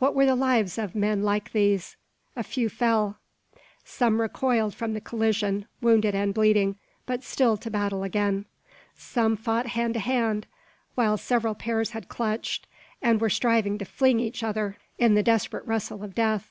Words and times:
What 0.00 0.16
were 0.16 0.26
the 0.26 0.34
lives 0.34 0.78
of 0.78 0.96
men 0.96 1.22
like 1.22 1.52
these? 1.52 1.96
A 2.34 2.42
few 2.42 2.68
fell. 2.68 3.20
Some 3.84 4.20
recoiled 4.20 4.74
from 4.74 4.94
the 4.94 5.00
collision, 5.00 5.64
wounded 5.80 6.12
and 6.12 6.34
bleeding, 6.34 6.76
but 7.06 7.22
still 7.22 7.56
to 7.58 7.70
battle 7.70 8.02
again. 8.02 8.46
Some 8.96 9.36
fought 9.36 9.68
hand 9.68 9.94
to 9.94 10.00
hand; 10.00 10.48
while 10.96 11.16
several 11.16 11.54
pairs 11.54 11.90
had 11.90 12.08
clutched, 12.08 12.66
and 13.00 13.20
were 13.20 13.30
striving 13.30 13.78
to 13.78 13.84
fling 13.84 14.18
each 14.18 14.42
other 14.42 14.76
in 14.98 15.14
the 15.14 15.22
desperate 15.22 15.64
wrestle 15.66 16.02
of 16.02 16.16
death! 16.16 16.50